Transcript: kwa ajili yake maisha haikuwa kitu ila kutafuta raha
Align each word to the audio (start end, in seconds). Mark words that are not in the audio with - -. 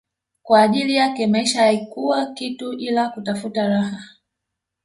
kwa 0.43 0.61
ajili 0.61 0.95
yake 0.95 1.27
maisha 1.27 1.61
haikuwa 1.61 2.33
kitu 2.33 2.73
ila 2.73 3.09
kutafuta 3.09 3.67
raha 3.67 4.03